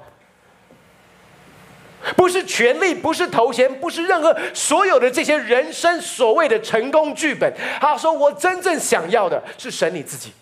[2.17, 7.53] 不是权力，不是头衔，不是任何所有的这些人生所谓的成功剧本。
[7.79, 10.33] 他说：“我真正想要的是神你自己。”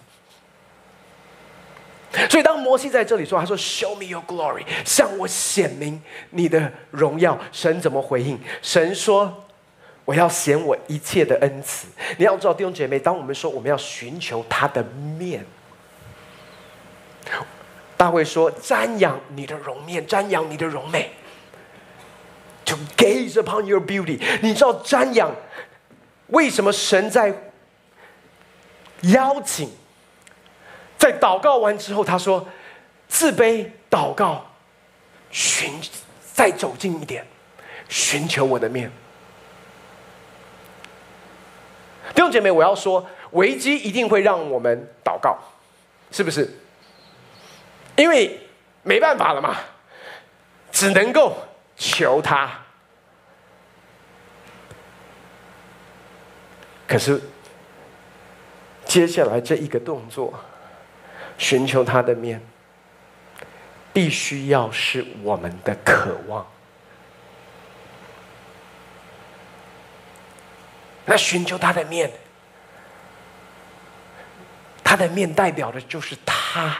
[2.30, 8.40] 所以，当摩西在这里说：“他说，Show me your glory，向我显明你的荣耀。”神怎么回应？
[8.62, 9.44] 神说
[10.10, 14.84] ：“我要显我一切的恩慈。”你要知道，弟兄姐妹，当我们说我们要寻求他的
[15.20, 15.46] 面，
[17.96, 21.12] 大卫说：“瞻仰你的容面，瞻仰你的容美。”
[22.66, 25.36] To gaze upon your beauty，你知道瞻仰
[26.28, 27.52] 为什么神在
[29.02, 29.70] 邀请，
[30.98, 32.48] 在祷告完之后，他说
[33.08, 34.44] 自卑祷告，
[35.30, 35.72] 寻
[36.34, 37.28] 再走近一点，
[37.88, 38.92] 寻求我的面。
[42.14, 45.38] 弟兄姐妹，我要说，危机一定会让我们祷告，
[46.12, 46.50] 是不是？
[47.96, 48.40] 因为
[48.84, 49.58] 没办法了嘛，
[50.72, 51.36] 只能够。
[51.82, 52.60] 求他，
[56.86, 57.22] 可是
[58.84, 60.34] 接下来这一个动作，
[61.38, 62.42] 寻求他的面，
[63.94, 66.46] 必须要是我们的渴望。
[71.10, 72.10] 那寻求他的面。
[74.82, 76.76] 他的面代表的就是他，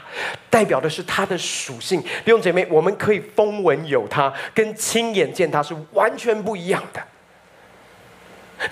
[0.50, 2.02] 代表的是他的属性。
[2.02, 7.02] 弟兄姐妹，我们可以风闻有他，跟亲眼见他是完全不一样的。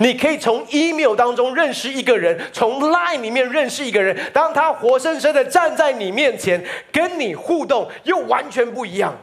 [0.00, 9.16] 你可以从 email 当中认识一个人，从 line 里面认识一个人，当他活生生的站在你面前，跟你互动，又完全不一样。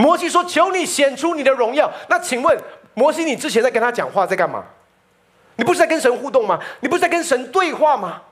[0.00, 2.58] 摩西说：“求你显出你的荣耀。”那请问？
[2.94, 4.64] 摩西，你之前在跟他讲话，在干嘛？
[5.56, 6.58] 你不是在跟神互动吗？
[6.80, 8.22] 你不是在跟神对话吗？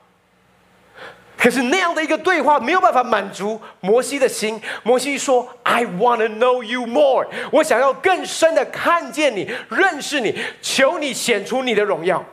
[1.37, 4.61] 可是那样的一个对话没有办法满足摩西的心。
[4.83, 12.25] 摩西说：“I want to know you more。”我想要更深的看见你，认识你，求你显出你的荣耀。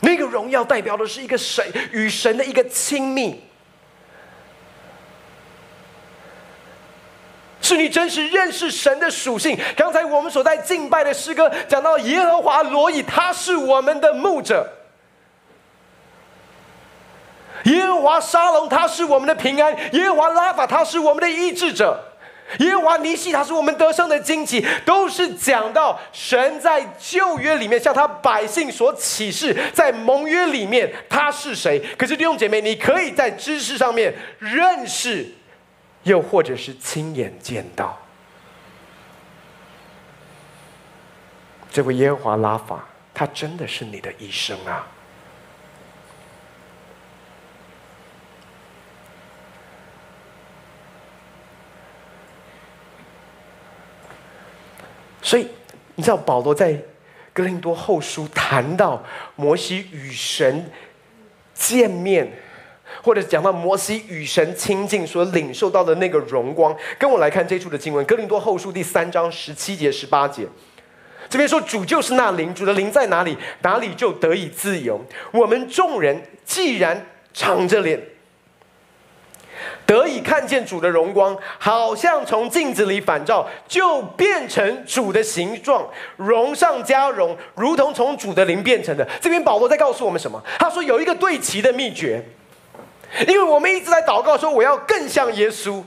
[0.00, 3.42] 那个荣耀代表的是一个神与神的一个亲密。
[7.62, 9.58] 是你真实认识神的属性。
[9.76, 14.66] 刚才我们所在敬拜的诗歌讲到耶和华罗以，他是我们的牧者；
[17.64, 21.94] 耶和华沙龙，他是我们的平安；耶和华拉法，他是我们的医治者；
[22.58, 24.66] 耶和华尼西，他是我们得胜的旌旗。
[24.84, 31.80] 都是讲到神在旧约里面向他百姓所启示，在盟约里面他是谁。
[31.96, 35.24] 可是弟兄姐妹，你可以在知识上面认识。
[36.04, 37.98] 又或者是亲眼见到
[41.70, 44.86] 这位耶和华拉法，他真的是你的医生啊！
[55.22, 55.48] 所以
[55.94, 56.78] 你知道保罗在
[57.32, 59.02] 哥林多后书谈到
[59.34, 60.70] 摩西与神
[61.54, 62.30] 见面。
[63.00, 70.46] 或者讲到摩西与神亲近所领受到的那个荣光，跟我来看这处的经文，《哥林多后书》第三章十七节、十八节。
[71.28, 75.02] 这边说主就是那灵，主的灵在哪里，哪里就得以自由。
[75.30, 77.98] 我们众人既然敞着脸，
[79.86, 89.08] 得以看见主的荣光，好像从镜子里反照，就变成主的形状，荣上加荣，如同从主的灵变成的。
[89.18, 90.42] 这边保罗在告诉我们什么？
[90.58, 92.22] 他说有一个对齐的秘诀。
[93.20, 95.82] 因为我们一直在祷告说，我要更像耶稣，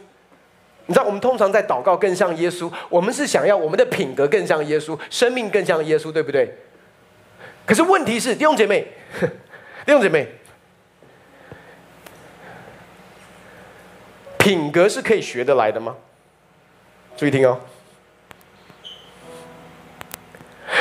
[0.85, 6.55] 你知道，我们通常在祷告更像耶稣，我们是想要我们的品格更像耶稣，生命更像耶稣，对不对？
[7.65, 8.87] 可是问题是，弟兄姐妹，
[9.85, 10.27] 弟兄姐妹，
[14.37, 15.95] 品格是可以学得来的吗？
[17.17, 17.59] 注意听哦，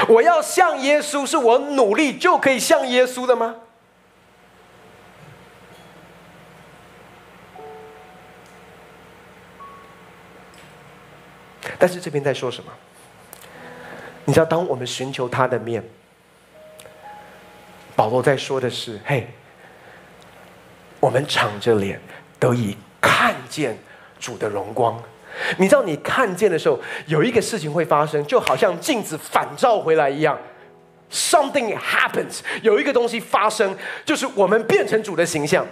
[0.09, 3.57] 我要像耶稣，是我努力就可以像耶稣的吗？
[11.85, 12.72] 但是这边在说什么？
[14.24, 15.85] 你知道，当我们寻求他的面，
[17.95, 19.28] 保罗在说的是：嘿，
[20.99, 22.01] 我们敞着脸
[22.41, 23.78] 得以看见
[24.18, 24.99] 主的荣光。
[25.59, 30.39] 你知道，你看见的时候，有一个事情会发生，就好像镜子反照回来一样
[31.12, 33.76] ，something happens，有一个东西发生，
[34.07, 35.66] 就是我们变成主的形象。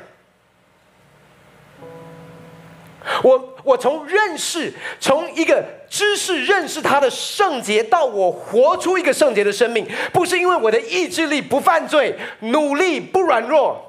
[3.23, 13.81] 我我从认识，从一个知识认识他的圣洁，到我活出一个圣洁的生命，不是因为我的意志力不犯罪，努力不软弱。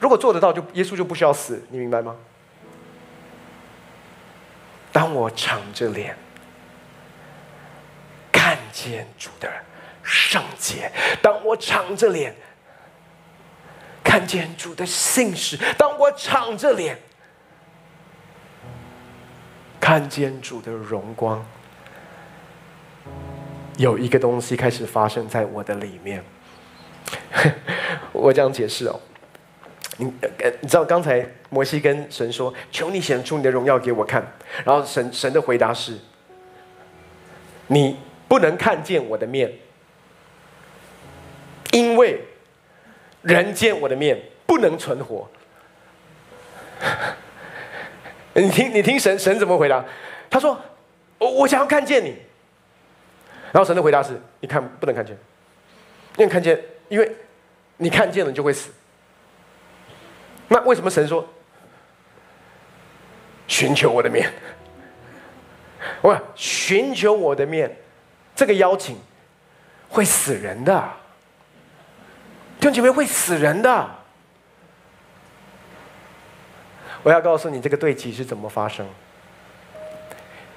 [0.00, 2.16] 如果做得到，就耶稣就不需要死，你明白吗？
[4.92, 6.16] 当我敞着脸
[8.30, 9.50] 看见主的
[10.02, 10.90] 圣洁，
[11.22, 12.34] 当我敞着脸
[14.04, 16.96] 看见主的信实，当我敞着脸
[19.84, 21.44] 看见主的荣光，
[23.76, 26.24] 有一个东西开始发生在我的里面。
[28.10, 28.98] 我这样解释哦。
[29.98, 30.06] 你，
[30.62, 34.26] 你知道刚才摩西跟神说：“求你显出你的荣耀给我看。”
[34.64, 35.98] 然后神神的回答是
[37.68, 39.52] ：“你不能看见我的面，
[41.72, 42.22] 因为
[43.20, 45.28] 人见我的面不能存活。”
[48.34, 49.84] 你听，你听神神怎么回答？
[50.28, 50.60] 他说
[51.18, 52.16] ：“我我想要看见你。”
[53.52, 55.16] 然后神的回答是：“你看不能看见，
[56.16, 57.16] 因为看见，因为
[57.76, 58.70] 你看见了就会死。”
[60.48, 61.26] 那为什么神说
[63.46, 64.28] 寻求我的面？
[66.00, 67.76] 我寻求我的面，
[68.34, 68.98] 这个邀请
[69.88, 70.90] 会死人的，
[72.58, 74.03] 弟兄姐妹会死人的。
[77.04, 78.84] 我要告诉你，这个对齐是怎么发生？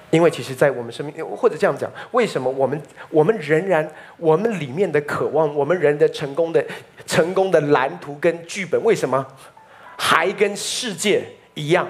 [0.10, 6.66] 因为其实，在我们生命，或者这样讲，为什么我们我们仍然我们里面的渴望，我们人的成功的
[7.06, 9.28] 成功的蓝图跟剧本，为什么？
[9.98, 11.86] 还跟世界一样。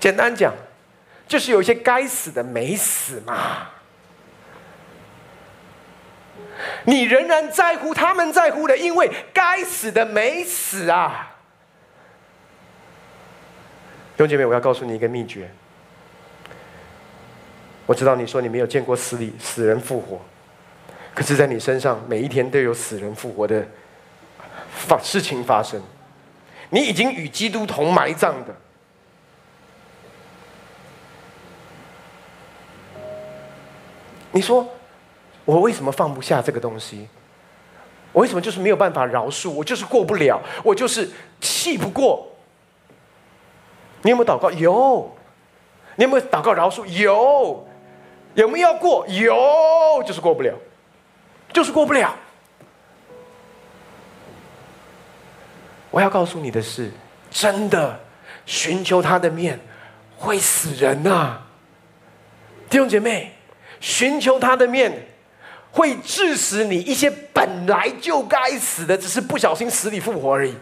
[0.00, 0.54] 简单讲，
[1.26, 3.68] 就是有些该死的没死嘛。
[6.84, 11.36] 你仍然在乎他们在乎的，因为该死的没死啊。
[14.16, 15.50] 弟兄姐妹，我要告诉你一个秘诀。
[17.86, 20.20] 我知道你说你没有见过死里死人复活，
[21.14, 23.66] 可是，在你身上每一天都有死人复活的。
[24.70, 25.82] 发事情发生，
[26.70, 28.54] 你已经与基督同埋葬的。
[34.30, 34.68] 你说，
[35.48, 37.08] 我为什么放不下这个东西？
[38.12, 39.48] 我为什么就是没有办法饶恕？
[39.48, 41.08] 我就是过不了，我就是
[41.40, 42.28] 气不过。
[44.02, 44.50] 你有没有祷告？
[44.50, 45.10] 有。
[45.96, 46.84] 你有没有祷告饶恕？
[46.84, 47.66] 有。
[48.34, 49.06] 有没有要过？
[49.08, 50.52] 有，就是过不了，
[51.50, 52.14] 就是过不了。
[55.90, 56.90] 我要告诉你的是，
[57.30, 57.98] 真的
[58.44, 59.58] 寻求他的面
[60.18, 61.46] 会死人呐、啊，
[62.68, 63.32] 弟兄姐妹，
[63.80, 65.07] 寻求他的面
[65.78, 70.56] 会致死你一些本来就该死的，只是不小心死里复活而已。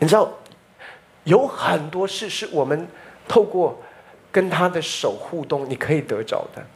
[0.00, 0.32] 你知道，
[1.22, 2.88] 有很多事是我们
[3.28, 3.80] 透过
[4.32, 6.66] 跟他的手互动，你可以得着的。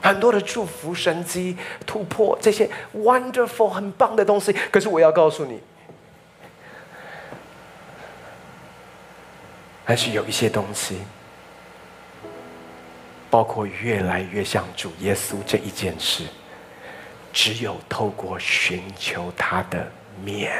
[0.00, 4.50] 很多的祝福、神迹、突破，这些 wonderful 很棒的东西。
[4.70, 5.60] 可是我要告诉你，
[9.84, 11.02] 还是有一些东西，
[13.30, 16.24] 包括越来越像主耶稣这一件事，
[17.32, 19.86] 只有透过寻求他的
[20.24, 20.52] 面。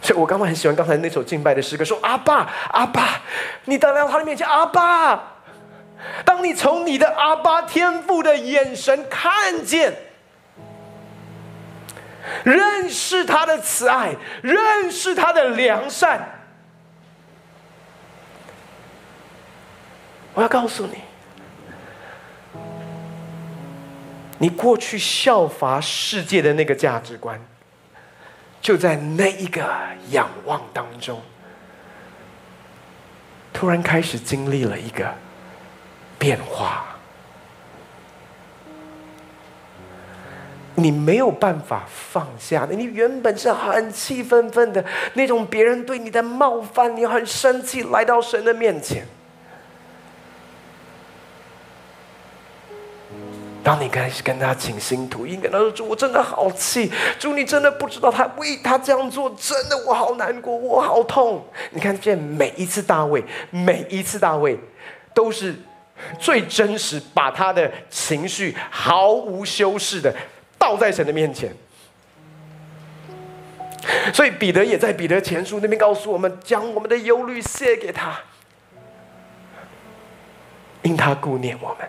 [0.00, 3.20] 所以我刚刚很喜欢刚才那首敬拜的诗歌，说：“阿爸，阿爸，
[3.66, 5.34] 你到了他的面前，阿爸。
[6.24, 9.96] 当你从你的阿爸天父的眼神看见，
[12.44, 16.20] 认识他的慈爱，认识他的良善，
[20.34, 20.98] 我要告诉你，
[24.38, 27.40] 你过去效法世界的那个价值观。”
[28.62, 29.68] 就在那一个
[30.10, 31.20] 仰望当中，
[33.52, 35.12] 突然开始经历了一个
[36.16, 36.91] 变化。
[40.82, 49.06] 你没有办法放下，你原本是很气愤愤的那种，别人对你的冒犯，你很生气，来到神的面前。
[53.64, 64.58] 当你开始跟他倾心吐意，跟他说：“主，我真的好气，主，你真的不知道他为他这样做，真的我好难过，我好痛。”你看见每一次大卫，每一次大卫，
[65.14, 65.54] 都是
[66.18, 70.12] 最真实，把他的情绪毫无修饰的
[70.62, 71.52] 倒在神的面前。
[74.14, 78.16] 所以彼得也在彼得前书那边告诉我们：将我们的忧虑卸给他，
[80.82, 81.88] 因他顾念我们。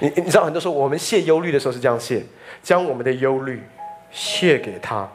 [0.00, 2.24] 你你知道，很多时候我们卸忧虑的时候是这样卸，
[2.62, 3.62] 将我们的忧虑
[4.10, 5.06] 卸给他。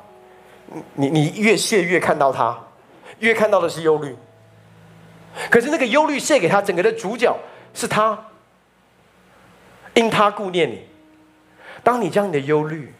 [0.93, 2.55] 你你越卸越看到他，
[3.17, 4.15] 越看到的是忧虑。
[5.49, 7.35] 可是那个忧虑卸给他，整个的主角
[7.73, 8.27] 是他，
[9.95, 10.92] 因他顾念你。
[11.83, 12.93] 当你将你的忧虑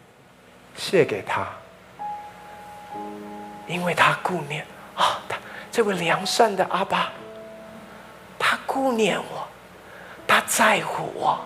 [0.76, 1.48] 卸给他，
[3.66, 5.38] 因为他顾念啊，他
[5.72, 7.12] 这位良善的阿爸，
[8.38, 9.48] 他顾念我，
[10.28, 11.40] 他在乎我，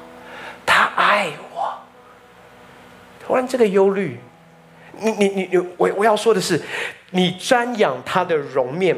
[0.66, 1.78] 他爱我。
[3.24, 4.20] 突然，这个忧虑，
[4.94, 6.60] 你你你你，我我要说的是，
[7.12, 8.98] 你瞻仰他的容面，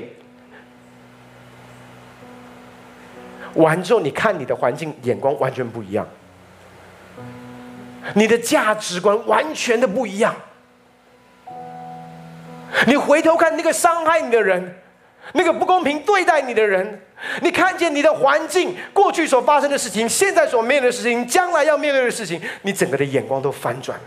[3.55, 6.07] 完之后，你看你的环境眼光完全不一样。
[8.15, 10.35] 你的价值观完全的不一样。
[12.87, 14.79] 你回头看那个伤害你的人，
[15.33, 17.01] 那个不公平对待你的人，
[17.41, 24.03] 你看见你的环境过去所发生的事情，现在所面对的事情，将来要面对的事情，你整个的眼光都翻转了。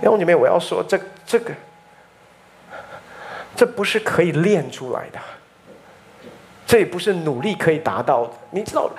[0.00, 1.52] 弟兄姐妹，我要说，这这个，
[3.54, 5.18] 这不是可以练出来的，
[6.66, 8.32] 这也不是努力可以达到的。
[8.50, 8.90] 你知道？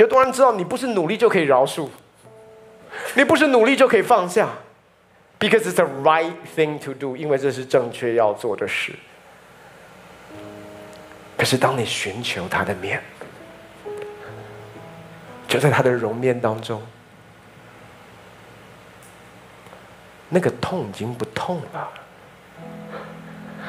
[0.00, 1.86] 有多少人知道，你不是努力就可以饶恕，
[3.14, 4.48] 你不是努力就可以放下
[5.38, 8.94] ，because it's the right thing to do，因为这是正确要做的事。
[11.36, 13.02] 可是当你寻求他的面，
[15.46, 16.80] 就在他的容面当中，
[20.30, 21.90] 那个痛已经不痛了，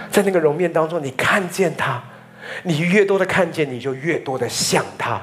[0.09, 2.01] 在那个容面当中，你看见他，
[2.63, 5.21] 你越多的看见，你就越多的像他。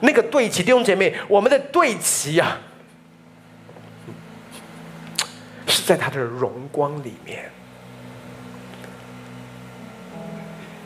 [0.00, 2.58] 那个对齐，弟兄姐妹，我们的对齐啊，
[5.66, 7.50] 是在他的荣光里面，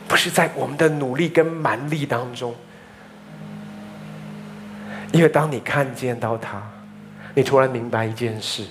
[0.07, 2.55] 不是在我们的努力跟蛮力当中。
[5.11, 6.61] 因为当你看见到他，
[7.33, 8.65] 你突然明白一件事：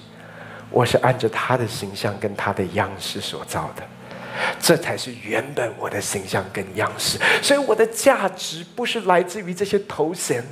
[0.68, 3.82] 我是按着他的形象跟他的样式所造的。
[4.58, 10.42] 这才是原本我的形象跟样式，所以我的价值不是来自于这些头衔，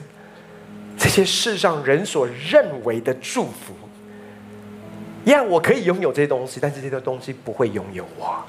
[0.99, 3.75] 这些世上人所认为的祝福。
[5.25, 8.45] 一样，我可以拥有这些东西，但是这些东西不会拥有我。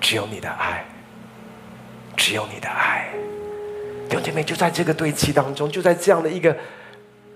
[0.00, 0.84] 只有你的爱，
[2.16, 3.10] 只有你的爱，
[4.08, 6.54] 弟兄姐妹，就在这个对齐当中，就在这样的一个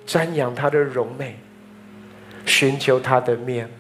[0.07, 1.39] 瞻仰他的荣美，
[2.45, 3.71] 寻求他的面。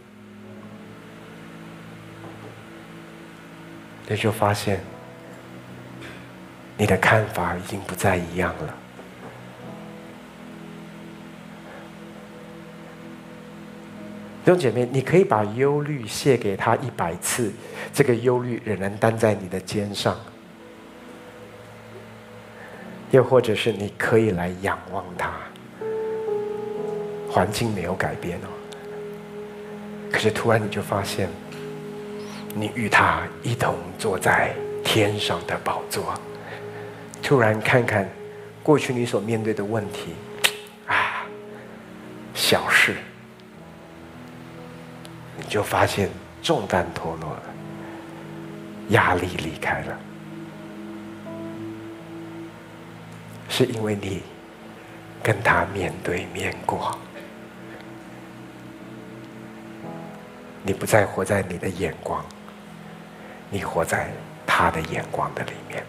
[4.11, 4.80] 你就发现，
[6.78, 8.74] 你的看法已经不再一样了。
[14.44, 17.52] 弟兄姐妹，你可以把忧虑卸给他一百次，
[17.92, 20.14] 这个忧虑仍然担在你的肩上；
[23.11, 25.32] 又或者是你可以来仰望他，
[27.30, 28.48] 环境没有改变哦，
[30.11, 31.28] 可是突然你就发现。
[32.55, 36.14] 你与他一同坐在天上的宝座，
[37.22, 38.09] 突然看看
[38.62, 40.14] 过去你所面对的问题，
[40.86, 41.24] 啊，
[42.34, 42.96] 小事，
[45.36, 46.11] 你就发现
[46.42, 47.42] 重担脱落了，
[48.88, 49.99] 压力离开了，
[53.49, 54.22] 是因为你
[55.22, 56.99] 跟他面对面过，
[60.62, 62.24] 你不再活在你的眼光。
[63.51, 64.11] 你活在
[64.46, 65.82] 他的眼光的里面，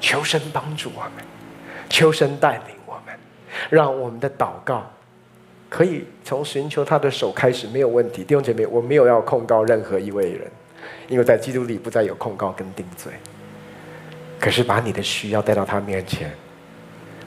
[0.00, 1.24] 求神帮助我们，
[1.88, 3.14] 求神带领我们，
[3.70, 4.90] 让我们的祷告
[5.68, 8.22] 可以从寻求他的手开始，没有问题。
[8.22, 10.50] 弟兄姐妹，我没有要控告任何一位人，
[11.08, 13.12] 因为在基督里不再有控告跟定罪。
[14.38, 16.32] 可是把你的需要带到他面前，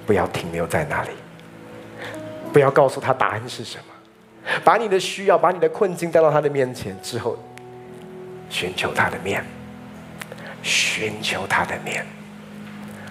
[0.05, 1.09] 不要停留在那里，
[2.53, 3.90] 不要告诉他答案是什么。
[4.63, 7.37] 把你的需要，把你的困境带到他的面前之后，
[8.49, 9.43] 寻求他的面，
[10.61, 12.05] 寻求他的面。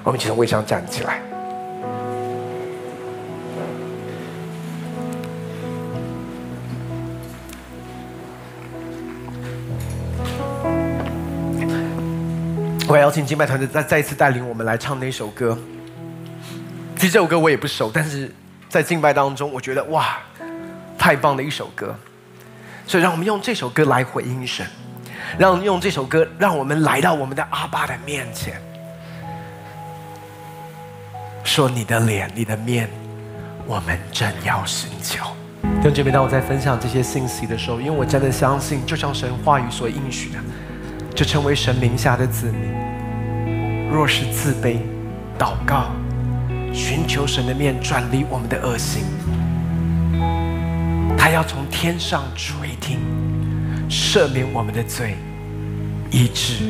[0.02, 1.20] 我们一起从位上站起来。
[12.88, 15.56] 我要邀请敬拜团队再再一次带领我们来唱那首歌。
[16.96, 18.30] 其实这首歌我也不熟，但是
[18.68, 20.18] 在敬拜当中，我觉得哇。
[21.00, 21.96] 太棒的一首歌，
[22.86, 24.66] 所以让我们用这首歌来回应神，
[25.38, 28.60] 让用这首歌让我们来到我们的阿爸的面前，
[31.42, 32.90] 说你的脸、你的面，
[33.66, 35.24] 我们正要寻求。
[35.62, 40.38] 弟兄姐妹，当我在分享这些信息的时候，因为我真的相信，就像神话语所应许的，
[41.14, 42.70] 就成为神名下的子民。
[43.90, 44.76] 若是自卑、
[45.38, 45.92] 祷告、
[46.74, 49.02] 寻求神的面，转离我们的恶行，
[51.22, 52.98] 他要从天上垂听，
[53.90, 55.18] 赦免我们的罪，
[56.10, 56.64] 医治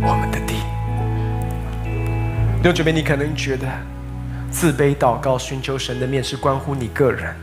[0.00, 0.54] 我们的地。
[2.62, 3.66] 弟兄姐妹，你可能觉得
[4.48, 7.34] 自卑、祷告、寻求神的面是关乎你个人。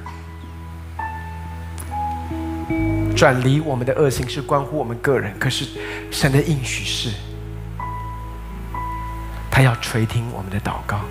[3.13, 5.67] 转离我们的恶行是关乎我们个人，可是
[6.11, 7.09] 神的应许是，
[9.51, 11.01] 他要垂听我们的祷告，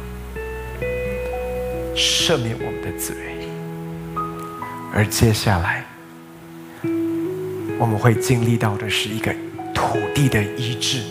[1.94, 3.29] 赦免我们的罪，
[4.92, 5.84] 而接下来
[7.78, 9.34] 我们会经历到的是一个
[9.74, 11.02] 土地的医治，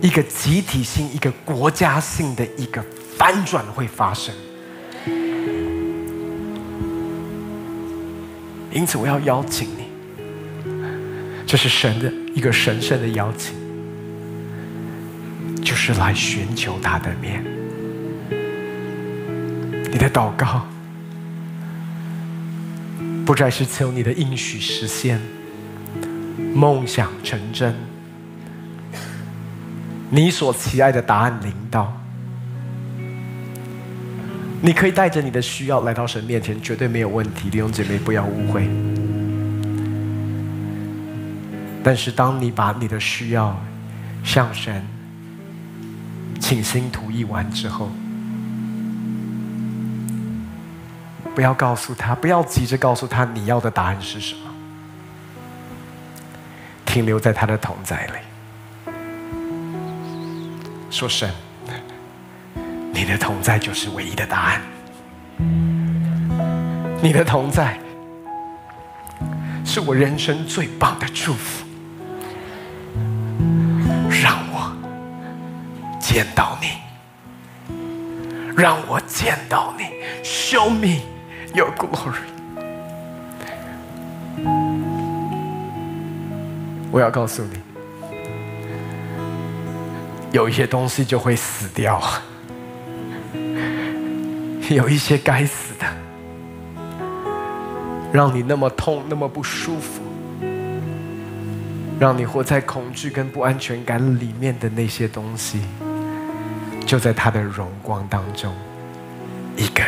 [0.00, 2.84] 一个集体性、一个国家性的一个
[3.16, 4.34] 翻转会发生。
[8.70, 9.84] 因此，我要邀请你。
[11.46, 13.54] 这是神的一个神圣的邀请，
[15.62, 17.44] 就是来寻求他的面。
[19.90, 20.66] 你的祷告
[23.24, 25.20] 不再是求你的应许实现、
[26.54, 27.74] 梦想成真、
[30.10, 31.92] 你所期待的答案临到。
[34.60, 37.50] 你可以带着你的需要来到神面前，绝对没有问题。
[37.50, 38.68] 弟兄姐妹，不要误会。
[41.82, 43.58] 但是，当你把你的需要
[44.22, 44.82] 向神
[46.40, 47.90] 倾心吐意完之后，
[51.34, 54.40] 不要告诉他，不要急着告诉他你要的答案是什么，
[56.86, 58.92] 停留在他的同在里，
[60.90, 61.28] 说神，
[62.92, 64.62] 你的同在就是唯一的答案，
[67.02, 67.76] 你的同在
[69.64, 71.64] 是我人生最棒的祝福。
[74.22, 74.72] 让我
[76.00, 76.68] 见到你，
[78.56, 79.84] 让我见到你
[80.22, 81.02] ，Show me
[81.54, 82.18] your glory。
[86.90, 87.58] 我要告诉你，
[90.32, 92.02] 有一些东西就会死掉，
[94.68, 95.86] 有一些该死的，
[98.12, 100.02] 让你那么痛，那么不舒服，
[101.98, 105.62] 让你活在恐惧跟不安全感里面的那些东西。
[106.86, 108.54] 就在他的荣光当中，
[109.56, 109.82] 一个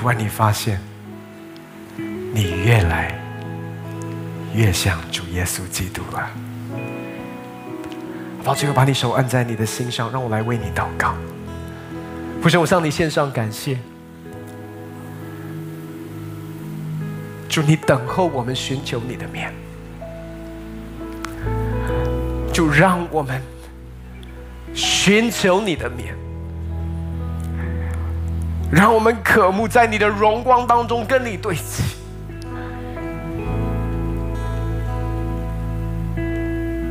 [0.00, 0.80] 突然，你发现，
[2.32, 3.14] 你越来
[4.54, 6.30] 越像主耶稣基督了。
[8.42, 11.14] 到最后，把你手按在你的心上，让我来为你祷告。
[12.40, 13.76] 父神，我向你献上感谢。
[17.46, 19.52] 主，你等候我们寻求你的面。
[22.54, 23.42] 就让我们
[24.74, 26.14] 寻求你的面，
[28.70, 31.96] 让我们渴慕在你的荣光当中跟你对齐。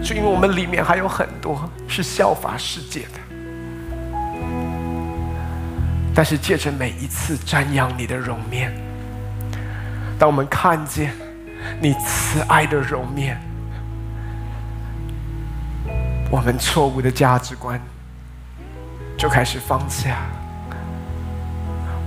[0.04, 3.20] 就因为我们里面还有很多是效法世界的，
[6.16, 8.74] 但是借着每一次瞻仰你的容面，
[10.18, 11.14] 当我们看见
[11.80, 13.40] 你慈爱的容面。
[16.32, 17.80] 我们错误的价值观
[19.18, 20.18] 就开始放下，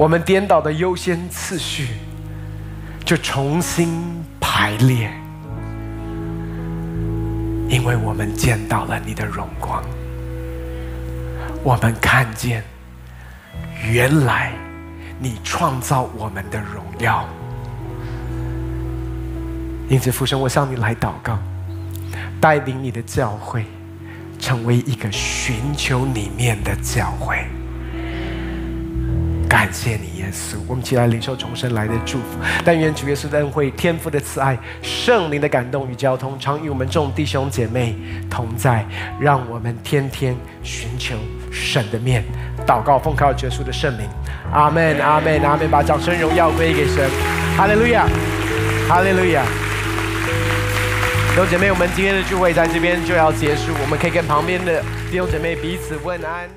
[0.02, 1.90] 我们颠倒的优先次序
[3.04, 4.02] 就重新
[4.40, 5.08] 排列，
[7.68, 9.80] 因为我们见到了你的荣光，
[11.62, 12.64] 我们看见
[13.88, 14.50] 原来
[15.20, 17.24] 你创造我们的荣耀，
[19.88, 21.38] 因此父神，我向你来祷告，
[22.40, 23.64] 带领你的教会。
[24.40, 27.46] 成为一个寻求你面的教会，
[29.52, 30.56] 感谢你，耶稣。
[30.66, 32.38] 我们起来领受重生来的祝福。
[32.64, 37.94] 但愿主耶稣的恩惠、天父的慈爱、圣灵的感动与交通，常与我们众弟兄姐妹
[38.30, 38.82] 同在。
[39.20, 41.16] 让我们天天寻求
[41.52, 42.24] 神的面，
[42.66, 44.08] 祷告奉靠耶稣的圣名。
[44.50, 45.70] 阿门，阿门，阿门。
[45.70, 47.10] 把掌声荣耀归给神。
[47.54, 48.06] 哈利路亚，
[48.88, 49.44] 哈利路亚。
[51.28, 56.48] 弟兄姐妹，我们今天的聚会在这边就要结束，我们可以跟旁边的弟兄姐妹彼此问安。